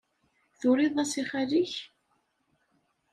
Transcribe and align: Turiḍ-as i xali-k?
Turiḍ-as 0.59 1.13
i 1.21 1.23
xali-k? 1.29 1.73